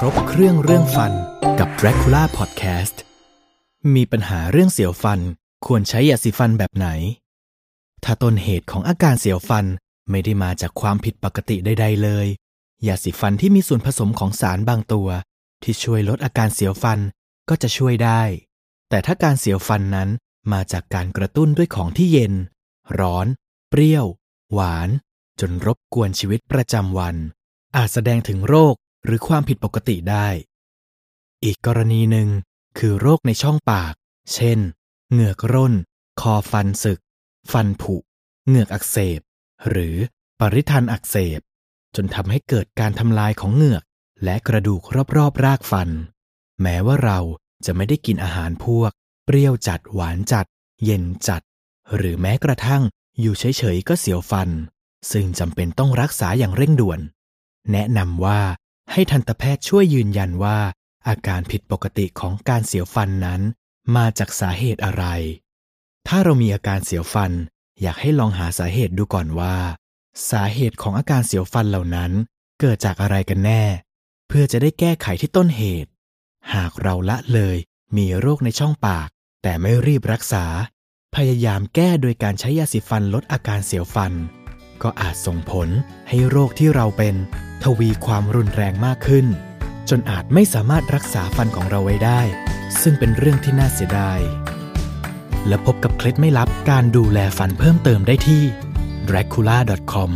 [0.00, 1.12] ครบเครื่องเรื่องฟัน
[1.58, 2.96] กับ Dracula Podcast
[3.94, 5.20] มีปัญหาเรื่องเสียวฟัน
[5.66, 6.88] ควรใช้ยาสีฟันแบบไหน
[8.04, 9.66] ถ้าต้นเหตุของอาการเสียวฟัน
[10.10, 12.26] ไม่ได้มาจากความผิดปกติใดๆเลย
[12.86, 15.08] ยาสีฟันที่มีส่วนผสมของสารบางตัว
[15.62, 16.98] ที่ช่วยลดอาการเสียวฟัน
[17.48, 18.22] ก็จะช่วยได้
[18.88, 20.08] แต่ถ้าการเสียวฟันนั้น
[20.52, 22.34] มาจากการกระตุ้นด้วยของที่เย็น
[23.00, 23.26] ร้อน
[23.70, 24.06] เปรี้ยว
[24.52, 24.88] หวาน
[25.40, 27.16] จนรบกวนชีวิตประจำวัน
[27.76, 30.28] อาจแสดงถึงโรค หรือความผิดปกติได้
[31.44, 32.28] อีกกรณีหนึ่ง
[32.78, 33.94] คือโรคในช่องปาก
[34.34, 34.58] เช่น
[35.10, 35.74] เหงือกร่น
[36.20, 37.00] คอฟันสึก
[37.52, 37.96] ฟันผุ
[38.46, 39.20] เหงือกอักเสบ
[39.68, 39.96] หรือ
[40.40, 41.40] ปริทันอักเสบ
[41.96, 43.82] จนทำให้เกิดการทำลายของเหงือก
[44.24, 44.82] และกระดูก
[45.16, 45.88] รอบๆรากฟัน
[46.62, 47.18] แม้ว่าเรา
[47.64, 48.90] จะไม่ได้กินอาหารพวก
[49.24, 50.46] เปรี้ยวจัดหวานจัด
[50.84, 51.42] เย็นจัด
[51.96, 52.82] หรือแม้กระทั่ง
[53.20, 54.48] อยู่เฉยๆก็เสียวฟัน
[55.12, 57.00] ซึ่งจำเป็นต้องรักษาอย่างเร่งด่วน
[57.72, 58.40] แนะนำว่า
[58.92, 60.58] ให้ทันตแพทย์ช่วยยืนยันว่า
[61.08, 63.40] อาการผิดปกติของการเสียวฟันนั้น
[63.96, 65.04] มาจากสาเหตุอะไร
[66.08, 67.32] ถ้าเรามีอาการเสียวฟัน
[67.82, 69.56] อยากให้ลองหาสาเหตุดูก่อนว่า
[70.30, 72.12] สาเหตุของอาการเสียวฟันเหล่านั้น
[72.60, 73.62] เกิดจากอะไรกันแน่
[74.28, 75.90] เพื่อจะได้แก้ไขที่ต้นเหตุ
[76.54, 77.56] หากเราละเลย
[77.96, 79.08] มีโรคในช่องปาก
[79.42, 80.44] แต่ไม่รีบรักษา
[81.14, 84.12] พยายามแก้โดยการใช้ยาสีฟันลดอาการเสียวฟัน
[84.82, 85.68] ก็อาจส่งผล
[86.08, 87.14] ให้โรคที่เราเป็น
[87.64, 89.26] ทวีความรุนแรงมากขึ้น
[89.90, 92.20] จนอาจไม่สามารถรักษาฟันของเราไว้ได้
[92.82, 94.20] ซึ่งเป็นเรื่องที่น่าเสียดาย
[95.46, 98.42] และพบกับเคล็ดไม่ลับการดูแลฟันเพิ่มเติมได้ที่
[99.08, 100.10] dracula.com